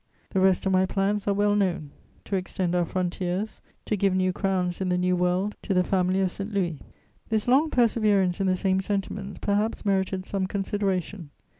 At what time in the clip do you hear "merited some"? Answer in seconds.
9.85-10.47